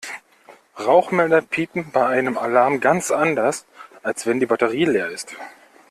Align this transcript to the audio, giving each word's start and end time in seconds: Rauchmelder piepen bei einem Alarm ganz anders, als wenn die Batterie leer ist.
Rauchmelder 0.79 1.43
piepen 1.43 1.91
bei 1.91 2.03
einem 2.07 2.35
Alarm 2.35 2.79
ganz 2.79 3.11
anders, 3.11 3.67
als 4.01 4.25
wenn 4.25 4.39
die 4.39 4.47
Batterie 4.47 4.85
leer 4.85 5.09
ist. 5.09 5.35